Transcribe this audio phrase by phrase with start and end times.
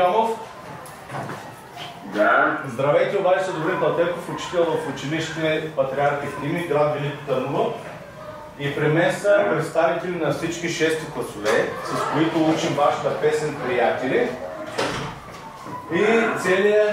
[0.00, 0.30] Йомов.
[2.04, 2.58] Да.
[2.68, 7.74] Здравейте, обади се Добрин Пълтеков, учител в училище Патриарх Евтими, град Велико Търново.
[8.58, 14.28] И при мен са представители на всички шести класове, с които учим вашата песен Приятели.
[15.94, 16.04] И
[16.42, 16.90] целият,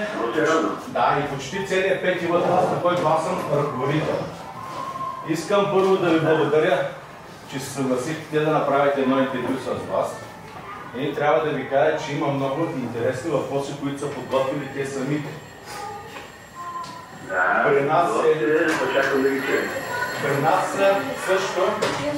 [0.88, 4.16] да, и почти целият пети клас, на който аз съм ръководител.
[5.28, 6.88] Искам първо да ви благодаря,
[7.52, 10.27] че се съгласихте да направите едно интервю с вас.
[10.96, 15.28] И трябва да ви кажа, че има много интересни въпроси, които са подготвили те самите.
[17.28, 18.68] Да, При нас е-.
[20.22, 20.92] При нас, е
[21.26, 21.60] също,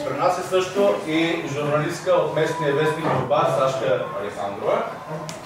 [0.09, 4.83] при нас е също и журналистка от местния вестник Борба, Сашка Александрова,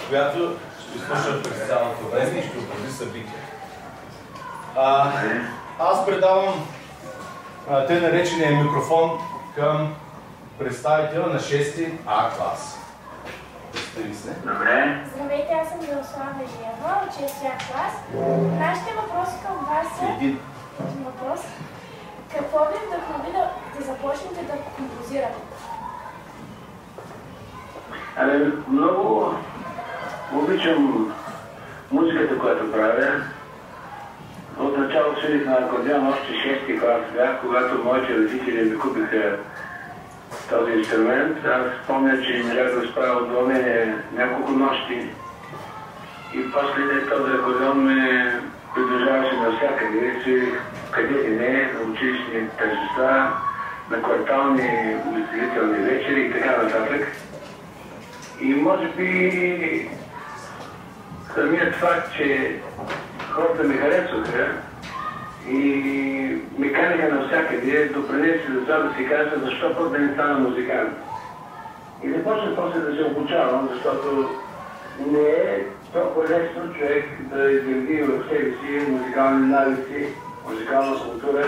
[0.08, 3.40] която ще слуша през цялото време и ще отрази събития.
[4.76, 5.12] А,
[5.78, 6.66] аз предавам
[7.70, 9.10] а, те наречения микрофон
[9.56, 9.94] към
[10.58, 12.83] представителя на 6 А клас.
[13.94, 14.48] Представи се.
[14.48, 15.04] Добре.
[15.14, 17.22] Здравейте, аз съм Мирослава Жиева от 6
[17.66, 17.94] клас.
[18.60, 20.38] Нашите въпроси към вас са Един.
[21.04, 21.40] въпрос.
[22.36, 23.44] Какво ви вдъхнови да,
[23.78, 25.38] да започнете да композирате?
[28.16, 29.34] Ами, много
[30.34, 31.12] обичам
[31.92, 33.20] музиката, която правя.
[34.58, 39.38] От начало свирих на акордеон още 6 клас бях, когато моите родители ми купиха
[40.50, 41.38] този инструмент.
[41.44, 45.08] Аз спомня, че ми легло справа до мене няколко нощи.
[46.34, 48.32] И после този акордеон ме
[48.74, 50.20] придружаваше навсякъде.
[50.22, 53.32] Свирих къде ли не, на училищни тържества,
[53.90, 57.08] на квартални увеселителни вечери и така нататък.
[58.40, 59.90] И може би
[61.34, 62.56] самият факт, че
[63.32, 64.48] хората ми харесваха
[65.48, 65.58] и
[66.58, 70.92] ми канеха навсякъде, допринесе за това да си кажа защо пък да не стана музикант.
[72.04, 74.30] И започнах после да се обучавам, защото
[75.10, 80.08] не е толкова лесно човек да изгради в себе си музикални навици,
[80.50, 81.46] музикална култура.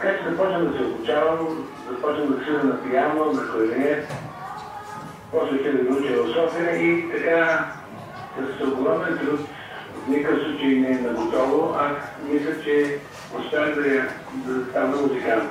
[0.00, 4.04] Така че започнах да се обучавам, започнах да свиря на пиано, на клавиер,
[5.32, 7.64] после ще да науча в София и така
[8.58, 9.40] с огромен труд,
[10.08, 11.92] никакъв случай не е на готово, аз
[12.28, 12.98] мисля, че
[13.38, 13.82] успях да,
[14.34, 15.50] да стана музикант.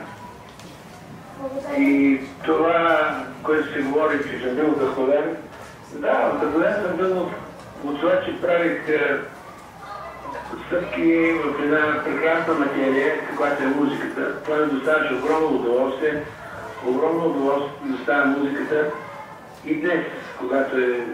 [1.77, 3.09] И това,
[3.43, 5.37] което се говори, че съм бил вдъхновен,
[5.93, 7.29] да, вдъхновен съм бил
[7.83, 9.19] от, това, че правих е,
[10.67, 14.43] стъпки в една прекрасна материя, каквато е музиката.
[14.43, 16.23] Това ми доставяше огромно удоволствие.
[16.87, 18.91] Огромно удоволствие доставя музиката.
[19.65, 20.05] И днес,
[20.39, 21.05] когато е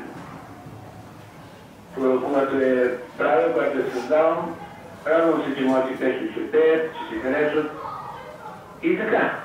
[1.96, 4.56] когато е правил, когато е създавам,
[5.08, 7.72] радвам се, че моите песни се пеят, че се харесват.
[8.84, 9.40] И така.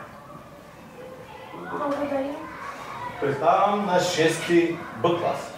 [1.72, 2.34] Благодаря.
[3.20, 5.52] Представям на 6 Б клас.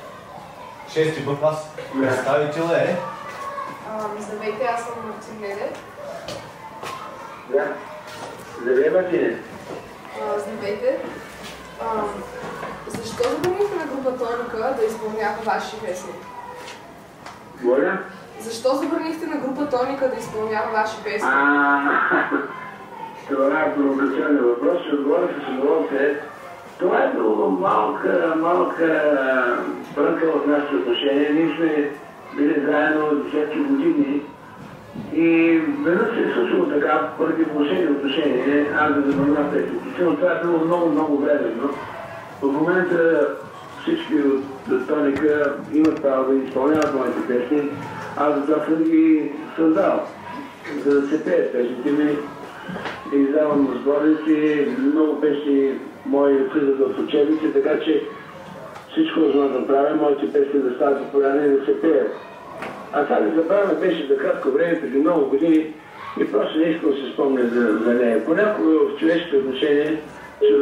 [0.88, 1.69] 6 Б клас.
[2.00, 2.97] Представител е
[4.19, 5.84] Здравейте, аз съм Мартин Недев.
[7.50, 7.74] Да.
[8.60, 9.38] Здравей, Мартине.
[10.38, 10.98] Здравейте.
[11.80, 12.03] А,
[12.88, 16.12] Защо забранихте на група Тоника да изпълнява ваши песни?
[17.65, 17.99] Моля?
[18.41, 21.28] Защо забранихте на група Тоника да изпълнява ваши песни?
[21.33, 21.81] А,
[23.28, 26.17] това е провокационен въпрос, ще отговоря с удоволствие.
[26.78, 29.12] Това е било малка, малка
[29.95, 31.34] брънка в нашите отношения.
[31.34, 31.91] Ние сме
[32.37, 34.22] били заедно десетки години
[35.15, 40.03] и веднъж се е случило така, поради влошени отношения, аз да забраня песните.
[40.05, 41.71] Но това е било много, много временно.
[42.43, 43.28] В момента
[43.82, 47.70] всички от Тоника имат право да изпълняват моите песни.
[48.16, 50.00] Аз затова съм ги създал,
[50.84, 52.16] за да се пеят песните ми.
[53.15, 55.72] Издавам сборници, много песни
[56.06, 58.03] мои влизат в учебници, така че
[58.92, 62.12] всичко възможно да правя, моите песни да стават популярни и да се пеят.
[62.92, 65.75] А тази забрана беше за кратко време, преди много години
[66.21, 68.24] и просто не искам да се спомня за, за нея.
[68.24, 69.98] Понякога в човешките отношения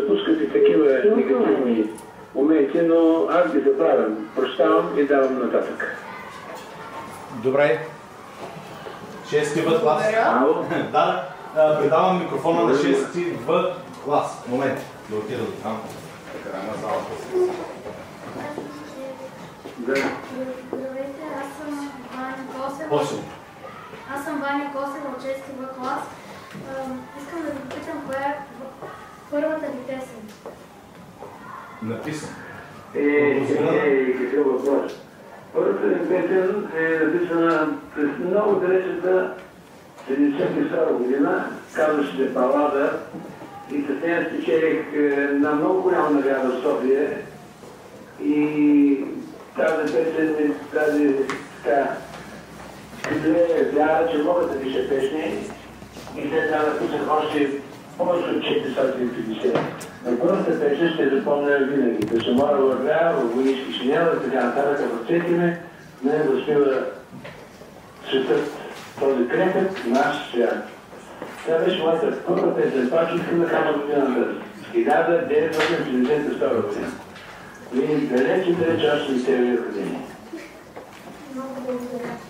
[0.01, 0.85] допускат и такива
[1.17, 1.85] негативни
[3.45, 5.97] аз ги забравям, прощавам и давам нататък.
[7.35, 7.87] Добре.
[9.27, 10.03] 6 В клас.
[10.93, 11.29] Да,
[11.81, 14.45] предавам микрофона на 6 В клас.
[14.49, 14.81] Момент.
[15.09, 15.81] Да отида до там.
[16.33, 17.11] Така, на залата.
[19.79, 19.95] Да.
[20.73, 23.23] Здравейте, аз съм Ваня Косева.
[24.15, 25.27] Аз съм Ваня Косева от 6
[25.59, 26.01] В клас.
[26.55, 28.39] Ам, Искам да ви попитам коя е
[29.31, 30.53] първата ви песен.
[31.83, 32.31] Написан.
[32.95, 34.93] Е, е, какъв въпрос?
[35.55, 39.35] Първата песен е написана през много далечната
[40.11, 41.45] 72 година,
[41.75, 42.33] казваше се
[43.73, 44.31] и с нея
[44.95, 47.19] е, много голяма награда София
[48.25, 49.05] и
[49.57, 50.55] тази песен,
[53.73, 55.35] вяра, че мога да пиша песни
[56.17, 57.07] и след това написах
[58.09, 59.59] от 450.
[60.07, 62.07] На първата песен ще запомня винаги.
[62.07, 65.57] Да се мора вървя, в войнишки шинела така нататък ръцете ми,
[66.05, 66.85] не да смива
[68.09, 68.51] светът
[69.01, 70.69] този крепък наш свят.
[71.45, 74.35] Това беше моята първа песен, пак искам да кажа годината.
[74.75, 76.89] 1972 година.
[77.75, 79.99] И далече, далече още не те години.
[81.35, 82.30] Много благодаря.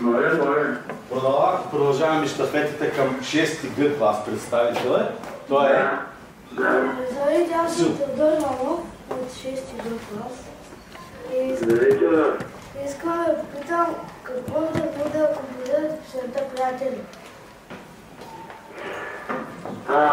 [0.00, 0.76] Моля, моля.
[1.10, 5.08] Продължаваме, продължаваме щафетата към 6-ти Г клас представителя.
[5.48, 5.88] Той е
[6.52, 6.92] Да.
[7.10, 10.32] Здравейте, аз съм Теодор Малов от 6-ти Г клас.
[11.34, 12.04] И искам- Здравейте,
[12.86, 13.86] искам да попитам
[14.22, 17.00] какво да бъде, ако бъде песента приятели.
[19.88, 20.10] А,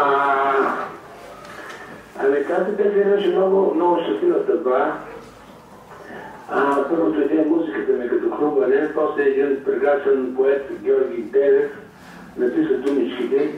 [2.18, 4.98] ами тази песен имаше много, много щастлива съдба.
[6.50, 11.70] А, първото един музиката ми като хрумване, после един прекрасен поет Георги Белев
[12.36, 13.50] написа думичките.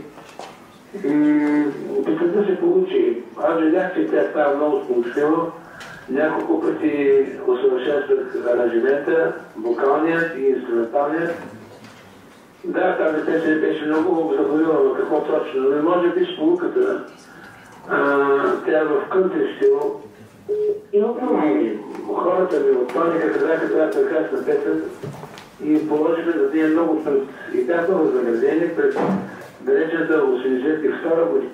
[2.04, 3.22] Песента се получи.
[3.42, 5.52] Аз видях, че тя става много сполучлива.
[6.10, 11.34] Няколко пъти усъвършенствах аранжимента, вокалният и инструменталният.
[12.64, 15.60] Да, тази песен беше много забавила, какво точно.
[15.62, 17.04] Но може би с полуката,
[18.66, 20.00] тя е в кънтри стил.
[22.14, 24.82] Хората ми от Паника казаха тази прекрасна песен
[25.64, 27.28] и положиха за нея много труд.
[27.54, 28.94] И бяхме възнаградени през
[29.60, 31.50] далечната 82 година.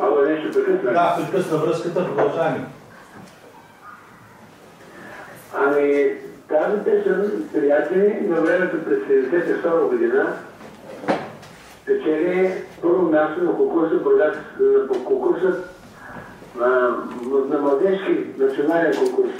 [0.00, 0.92] Ало, нещо прекъсна.
[0.92, 2.66] Да, прекъсна връзката, продължаваме.
[5.56, 6.12] Ами,
[6.48, 10.32] тази песен, приятели, на времето през 1972 година,
[11.86, 12.52] печели
[12.82, 13.94] първо място на конкурса,
[14.60, 15.56] на конкурса
[16.56, 16.96] на,
[17.48, 19.32] на младежки национален конкурс.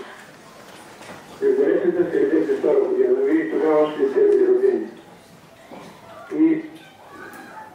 [1.40, 4.86] През 1972 година, вие тогава още сте били родени.
[6.36, 6.62] И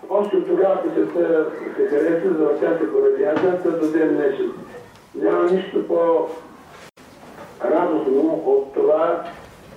[0.10, 1.46] още от тогава песента
[1.78, 4.52] се хареса, завъртя се по радиата, до ден днешен.
[5.16, 6.30] Няма нищо по
[7.64, 9.24] радостно от това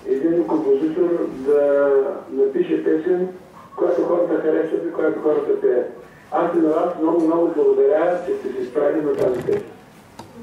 [0.07, 1.91] един композитор да
[2.31, 3.29] напише песен,
[3.77, 6.03] която хората харесват и която хората пеят.
[6.33, 9.63] Аз и на вас много, много благодаря, че сте се справили на тази песен.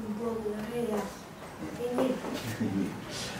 [0.08, 1.00] Благодаря.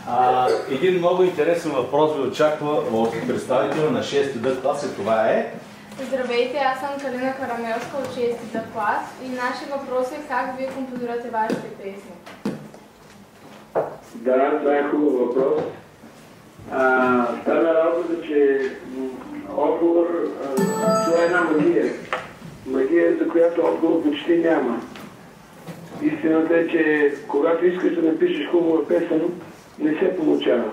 [0.08, 5.31] А, един много интересен въпрос ви очаква от представителя на 6-ти Д клас и това
[5.31, 5.55] е
[6.08, 10.69] Здравейте, аз съм Калина Карамелска от 6 та клас и нашия въпрос е как вие
[10.69, 12.40] композирате вашите песни.
[14.15, 15.62] Да, това е хубав въпрос.
[16.73, 18.61] А, стана работа, че
[19.57, 20.07] отговор,
[21.07, 21.93] това е една магия.
[22.67, 24.81] Магия, за която отговор почти няма.
[26.03, 29.23] Истината е, че когато искаш да напишеш хубава песен,
[29.79, 30.71] не се получава.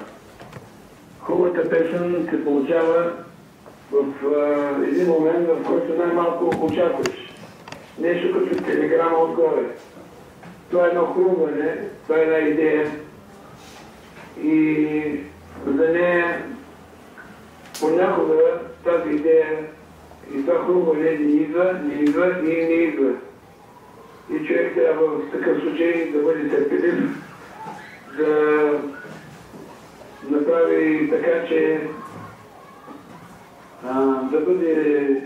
[1.20, 3.12] Хубавата песен се получава
[3.92, 7.16] в а, един момент, в който най-малко очакваш.
[8.00, 9.64] Нещо като телеграма отгоре.
[10.72, 12.92] Това е едно хрумване, това е една идея,
[14.44, 15.20] и
[15.66, 16.46] за нея
[17.80, 19.66] понякога тази идея
[20.36, 23.14] и това хрумване не идва, не идва и не идва.
[24.32, 27.24] И човек трябва в такъв случай да бъде търпелив,
[28.18, 28.72] да
[30.30, 31.82] направи така, че
[33.86, 34.02] а,
[34.32, 35.22] да бъде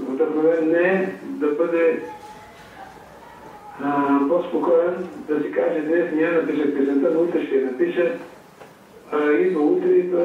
[0.00, 2.02] вдъхновен не, да бъде
[4.28, 8.18] по-спокоен, да си каже, днес няма напиша песента, но утре ще я напиша.
[9.12, 10.24] А, идва утре, идва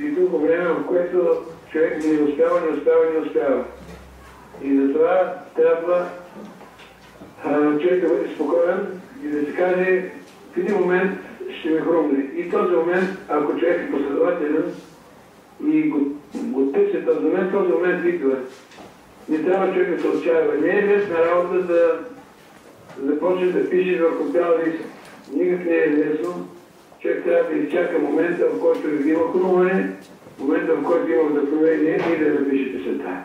[0.00, 1.42] и друго време, в което
[1.72, 3.64] човек не успява, не успява, не успява.
[4.62, 6.06] И затова трябва
[7.44, 10.10] а, човек да бъде спокоен и да си каже,
[10.52, 11.18] в един момент
[11.60, 12.24] ще ми хрумне.
[12.36, 14.64] И този момент, ако човек е последователен
[15.66, 15.98] и го,
[16.34, 18.36] го търси този момент, този момент идва.
[19.28, 20.54] Не трябва човек да се отчаява.
[20.54, 21.98] Не е лесна работа да
[23.04, 24.84] започне да пише върху бял лист.
[25.34, 26.48] Никак не е лесно.
[27.02, 29.92] Човек трябва да изчака момента, в който има хрумване,
[30.38, 33.24] момента, в който има вдъхновение и да напише песента.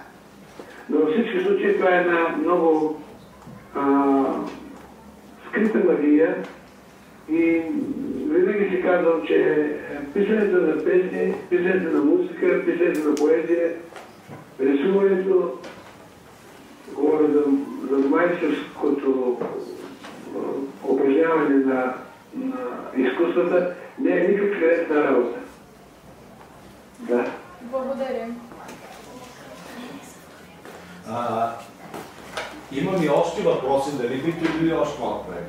[0.90, 3.02] Но във всички случаи това е една много
[3.76, 4.24] а,
[5.50, 6.36] скрита магия
[7.30, 7.62] и
[8.30, 9.70] винаги си казвам, че
[10.14, 13.72] писането на песни, писането на музика, писането на поезия,
[14.60, 15.54] рисуването
[16.96, 17.44] говоря за,
[17.90, 21.94] за майсторското а, упражняване на,
[22.36, 22.58] на
[22.98, 25.40] изкуствата, не е никак лесна работа.
[27.00, 27.26] Да.
[27.62, 28.28] Благодаря.
[31.10, 31.52] А,
[32.72, 35.48] имам и още въпроси, дали бихте били още малко време?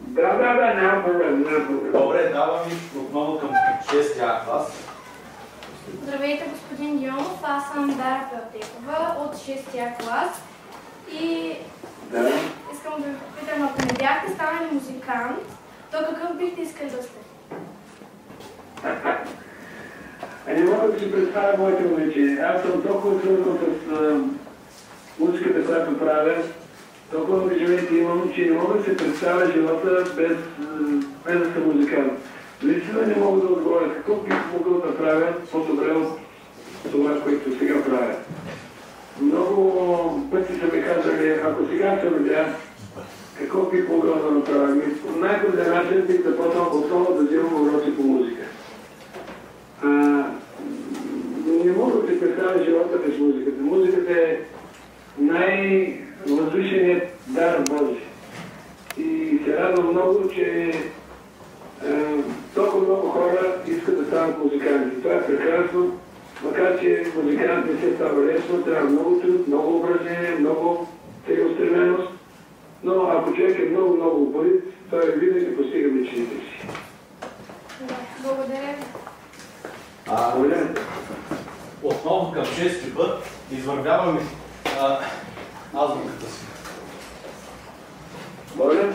[0.00, 1.92] Да, да, да, няма проблем, няма проблем.
[1.92, 4.72] Добре, давам ви отново към 6 клас.
[6.02, 7.40] Здравейте, господин Дионов.
[7.42, 10.42] Аз съм Дара Пелтекова от 6-я клас.
[11.20, 11.56] И
[12.10, 12.30] Да.
[12.74, 15.38] искам да ви попитам, ако не бяхте станали музикант,
[15.90, 17.18] то какъв бихте искали да сте?
[20.48, 22.52] А не мога да си представя моите увлечения.
[22.54, 24.20] Аз съм толкова свързан с а,
[25.18, 26.34] музиката, която правя,
[27.12, 30.36] толкова ангажименти имам, че не мога да си представя живота без,
[31.24, 32.12] без да съм музикант.
[32.62, 36.18] Наистина не мога да отговоря какво бих могъл да правя по-добре от
[36.92, 38.14] това, което сега правя.
[39.20, 42.46] Много пъти са ми казали, ако сега се родя,
[43.38, 44.80] какво бих могъл да направя?
[45.06, 48.42] По най-добрия начин бих започнал отново да взимам уроци по музика.
[49.82, 49.88] А,
[51.64, 53.62] не мога да си представя живота без музиката.
[53.62, 54.38] Музиката е
[55.18, 58.00] най-възвишеният дар Божи.
[58.98, 60.72] И се радвам много, че
[62.54, 65.02] толкова много хора искат да станат музиканти.
[65.02, 65.98] Това е прекрасно,
[66.44, 70.88] макар че музикант не се става лесно, трябва много труд, много упражнение, много
[71.26, 72.08] целеустременост.
[72.84, 76.68] Но ако човек е много, много упорит, той винаги постига мечтите си.
[77.80, 78.74] Да, благодаря.
[80.08, 80.34] А,
[81.82, 84.20] отново към 6 път извървяваме
[85.74, 86.46] азбуката си.
[88.56, 88.94] Моля?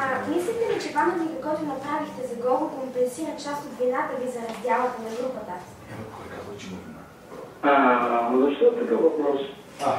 [0.00, 4.40] А, мислите ли, че паметника, който направихте за Гого, компенсира част от вината ви за
[4.48, 5.54] раздялата на групата?
[6.14, 6.66] Кой казва, че?
[7.62, 9.40] А, защо е такъв въпрос?
[9.86, 9.92] А,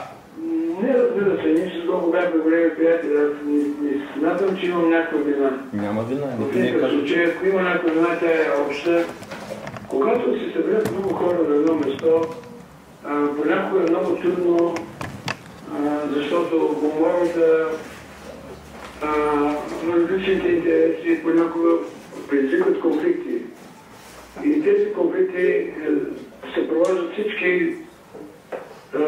[0.81, 3.15] Не разбира се, ние с много бяхме големи приятели.
[3.17, 5.51] Аз не, не смятам, че имам някаква вина.
[5.73, 9.05] Няма вина, В е никакъв случай, ако има някаква вина, тя е обща.
[9.89, 12.21] Когато се съберат много хора на едно место,
[13.05, 14.75] а, понякога е много трудно,
[15.73, 16.75] а, защото
[19.03, 19.57] умовата,
[19.93, 21.69] различните интереси понякога
[22.29, 23.41] предизвикват конфликти.
[24.45, 25.71] И тези конфликти е,
[26.53, 27.75] се провождат всички
[28.93, 28.99] а,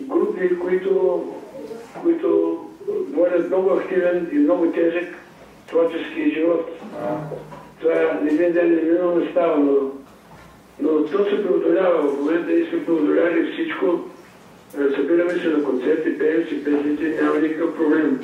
[0.00, 1.24] групи, които,
[2.02, 2.58] които
[3.12, 5.04] водят много активен и много тежък
[5.68, 6.70] творчески живот.
[7.80, 8.70] Това не един ден
[9.18, 9.90] не става, но,
[10.80, 12.08] но то се преодолява.
[12.08, 14.00] В момента ние сме преодоляли всичко.
[14.74, 18.20] Е, Събираме се на концерти, пеем си песните, няма никакъв проблем.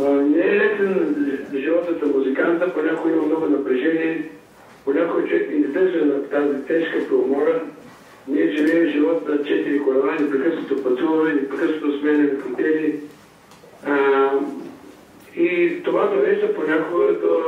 [0.00, 1.16] А, Не е лесен
[1.54, 4.28] животът на музиканта, понякога има много напрежение,
[4.84, 7.60] понякога човек издържа на тази тежка преумора.
[8.28, 13.00] Ние живеем живот на четири колела, непрекъснато пътуваме, непрекъснато сменяме хотели.
[13.86, 14.30] А,
[15.36, 17.42] и това довежда понякога до,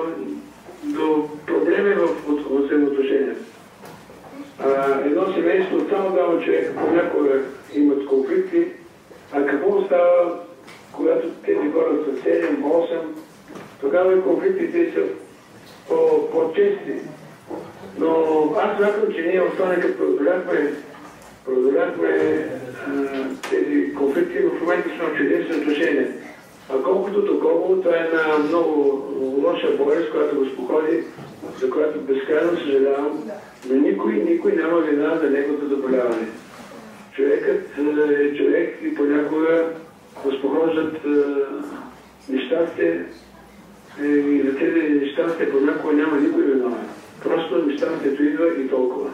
[0.84, 3.40] до проблеми в от- взаимоотношенията.
[4.58, 7.40] А, едно семейство само двама човека понякога
[7.74, 8.66] имат конфликти,
[9.32, 10.38] а какво става,
[10.92, 12.98] когато тези хора са 7-8,
[13.80, 15.00] тогава и конфликтите са
[15.88, 16.92] по- по-чести.
[17.98, 18.10] Но
[18.62, 20.72] аз смятам, че ние в Соника преодоляхме,
[21.46, 22.08] преодоляхме
[22.86, 23.00] а,
[23.50, 24.46] тези конфликти и
[25.20, 26.08] чудесни отношения.
[26.68, 28.70] А колкото до Гого, това е една много
[29.44, 31.04] лоша болест, която го споходи,
[31.60, 33.30] за която безкрайно съжалявам,
[33.68, 36.28] но никой, никой няма вина за неговото заболяване.
[37.12, 37.68] Човекът
[38.10, 39.64] е човек и понякога
[40.24, 41.08] го спохождат е,
[42.32, 43.04] нещастие
[44.02, 46.88] е, и за тези нещастия понякога няма никой виновен.
[47.22, 49.10] Просто нещастието идва и толкова.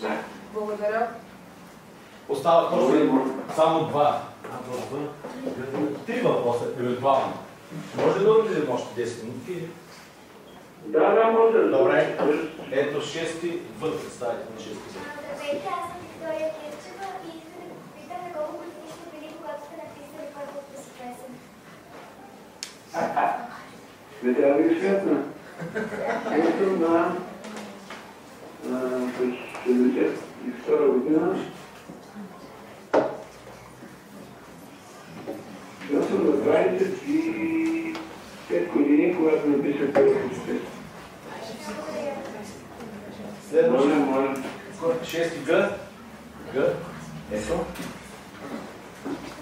[0.00, 0.16] Да.
[0.54, 1.08] Благодаря.
[2.28, 3.08] Остават още
[3.54, 4.22] само два.
[6.06, 7.32] Три въпроса, евентуално.
[7.96, 9.68] Може да отидем още 10 минути?
[10.84, 11.58] Да, да, може.
[11.58, 12.18] Добре.
[12.72, 15.02] Ето шести въд, представите на шести въд.
[15.36, 19.60] Здравейте, аз съм Виктория Кирчева и искам да попитам на колко години сте били, когато
[19.64, 21.32] сте написали първата си песен.
[24.22, 25.22] Не трябва да ги светна.
[26.32, 27.16] Ето на
[28.72, 28.76] а,
[29.18, 29.34] през
[29.66, 31.36] 72 година.
[36.00, 37.96] Аз съм на 25
[38.72, 40.60] години, когато написах първата си песен.
[43.50, 43.88] Следващо.
[43.88, 44.34] Моля, моля.
[45.04, 45.78] Шести Г.
[46.54, 46.74] Г.
[47.32, 47.64] Ето.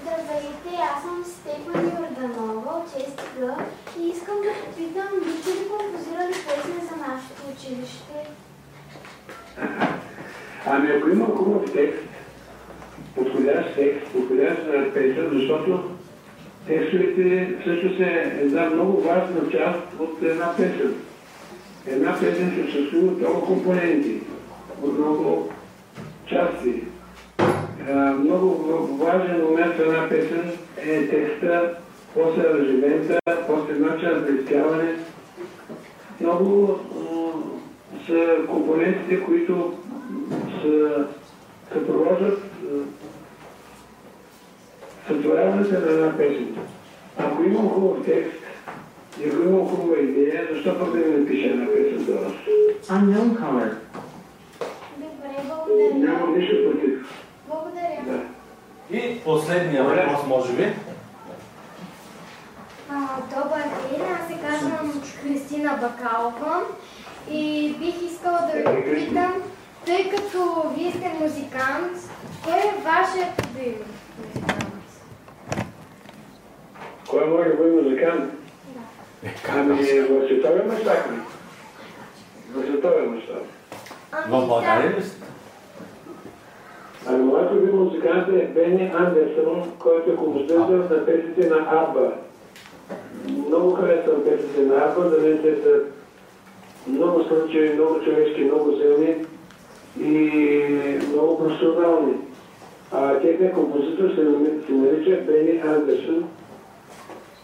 [0.03, 3.65] Здравейте, аз съм Стефани Орданова от 6 Г
[3.99, 8.19] и искам да попитам, бихте ли композирали песен за нашето училище?
[10.66, 12.09] Ами ако има хубав текст,
[13.14, 15.81] подходящ текст, подходящ на песен, защото
[16.66, 20.95] текстовете всъщност е една много важна част от една песен.
[21.87, 24.21] Една песен се състои от много компоненти,
[24.83, 25.50] от много
[26.26, 26.83] части.
[27.90, 28.49] А, много
[28.97, 31.75] важен момент в една песен е текста,
[32.14, 34.95] после аранжимента, после начин за изпяване.
[36.21, 36.78] Много
[38.07, 39.73] са компонентите, които
[40.31, 40.51] са,
[41.73, 42.83] съпровождат м,
[45.09, 46.57] сътворяването на една песен.
[47.19, 48.38] Ако имам хубав текст
[49.21, 52.33] и ако имам хубава идея, защо пък да не напиша една песен за вас?
[52.87, 53.73] Unknown color.
[54.97, 55.95] Добре, благодаря.
[55.95, 57.23] Нямам нищо против.
[57.49, 58.02] Благодаря.
[58.07, 58.21] Да.
[58.97, 60.66] И последния въпрос, може би.
[62.90, 66.62] А, добър ден, аз се казвам Кристина Бакалова
[67.31, 69.35] и бих искала да ви попитам,
[69.87, 71.93] тъй като вие сте музикант,
[72.45, 73.75] кой е вашият любим
[74.19, 74.75] музикант?
[77.11, 78.33] Кой може да бъде музикант?
[79.49, 81.17] Ами в световен мащаб ли?
[82.55, 83.47] В световен мащаб.
[84.29, 85.27] В България ли сте?
[87.07, 92.12] Ами моят любим музикант е Бени Андерсон, който е композитор на песните на Абба.
[93.29, 95.81] Много харесвам песните на Абба, за мен те са
[96.87, 99.17] много слънчеви, много човешки, много силни
[100.00, 102.14] и много професионални.
[102.92, 104.22] А техният композитор се,
[104.72, 106.25] нарича Бени Андерсон.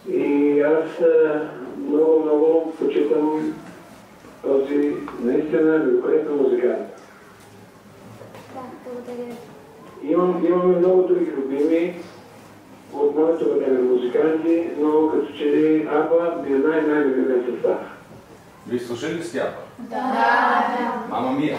[0.09, 1.05] И аз
[1.77, 3.53] много, много почитам
[4.43, 6.87] този наистина великолепен музикант.
[8.53, 9.35] Да, благодаря.
[10.03, 11.95] Имам, имаме много други любими
[12.93, 17.77] от моето време музиканти, но като че ли Аба ми е най-най-любимия състав.
[18.67, 19.61] Вие слушали ли сте Апа?
[19.79, 21.05] Да.
[21.09, 21.57] Мама мия.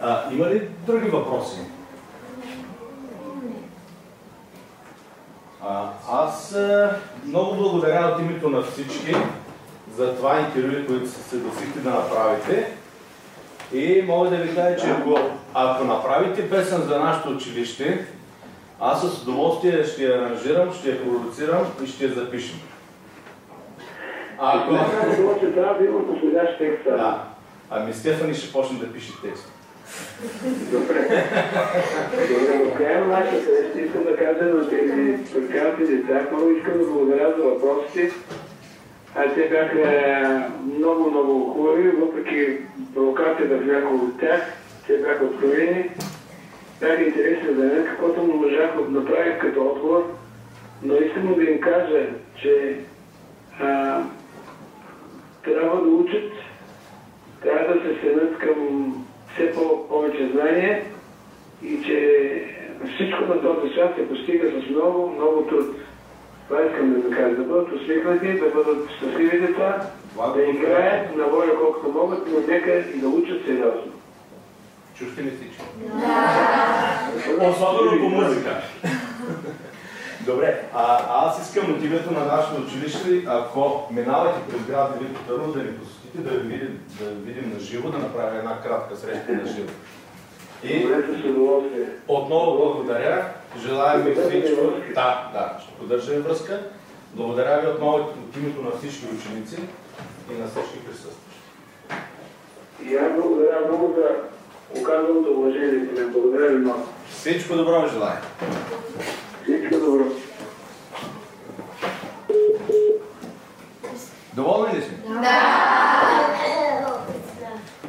[0.00, 1.58] А, има ли други въпроси?
[5.62, 6.56] А, аз
[7.26, 9.16] много благодаря от името на всички
[9.96, 12.72] за това интервю, което се съгласихте да направите.
[13.72, 15.18] И мога да ви кажа, че ако,
[15.54, 18.06] ако направите песен за нашето училище,
[18.80, 22.60] аз с удоволствие ще я аранжирам, ще я продуцирам и ще я запишем.
[24.38, 24.72] Ако...
[26.90, 26.96] Да.
[26.96, 27.31] Да.
[27.74, 29.52] Ами Стефани ще почне да пише текст.
[30.72, 31.24] Добре.
[32.28, 36.78] Добре, в края на нашата среща искам да кажа на тези прекрасни деца, много искам
[36.78, 38.12] да благодаря за въпросите.
[39.14, 42.58] А те бяха много, много хубави, въпреки
[42.94, 44.40] провокацията в някои от тях,
[44.86, 45.90] те бяха откровени.
[46.80, 50.14] Бяха интересни за мен, каквото му можах да направя като отговор,
[50.82, 52.06] но искам да им кажа,
[52.42, 52.76] че
[53.60, 54.00] а,
[55.44, 56.32] трябва да учат,
[57.42, 58.56] трябва да се стремят към
[59.34, 60.84] все по- повече знание
[61.62, 61.98] и че
[62.94, 65.76] всичко на този свят се постига с много, много труд.
[66.48, 67.36] Това искам да ви кажа.
[67.36, 69.86] Да бъдат усмихнати, да бъдат щастливи деца,
[70.36, 73.92] да играят на воля колкото могат, но нека и да учат сериозно.
[74.98, 75.62] Чухте ли всички?
[77.38, 77.48] Да!
[77.48, 78.62] Особено по музика.
[80.26, 85.52] Добре, а, аз искам от името на нашето училище, ако минавате през град Велико Търново,
[85.52, 88.96] да ни посетите, да ви видим, да ви видим на живо, да направим една кратка
[88.96, 89.68] среща на живо.
[90.64, 90.86] И
[92.08, 93.28] отново благодаря.
[93.66, 94.62] Желаем ви всичко.
[94.94, 96.60] Да, да, ще поддържаме връзка.
[97.14, 99.56] Благодаря ви отново от името на всички ученици
[100.30, 101.20] и на всички присъстващи.
[102.84, 104.08] И аз благодаря много за
[104.80, 105.86] оказаното уважение.
[106.12, 106.86] Благодаря ви много.
[107.10, 108.20] Всичко добро ви желая.
[109.42, 110.04] Всичко добро.
[114.32, 114.96] Доволни ли сме?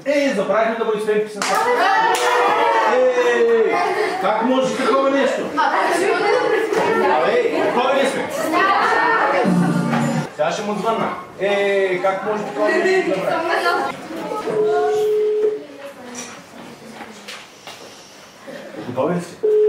[0.06, 1.48] Ей, забравихме да бъде свен писата.
[2.96, 3.74] Ей,
[4.22, 5.42] как може такова нещо?
[7.12, 8.30] Абе, готови ли сме?
[10.36, 11.10] Сега ще му звънна.
[11.40, 13.98] Ей, как може такова нещо да направи?
[18.88, 19.63] Готови ли сте?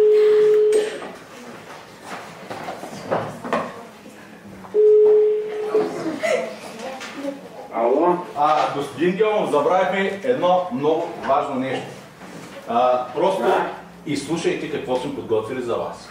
[8.74, 11.87] А, господин Геомов, забравихме едно много важно нещо.
[12.68, 13.44] А, просто
[14.06, 16.08] изслушайте какво сме подготвили за вас.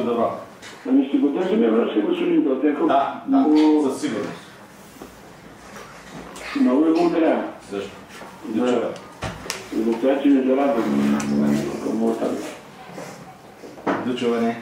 [0.00, 0.30] Всичко добро.
[0.88, 2.86] Ами ще поддържаме връзка, господин Пълтеков.
[2.86, 4.32] Да, да, Много- със сигурност.
[6.60, 7.44] Много ви благодаря.
[7.70, 7.90] Също.
[8.54, 8.78] Чуване.
[9.76, 11.18] За това, че ви зарадвам.
[11.84, 12.14] Към
[14.06, 14.60] До чуване.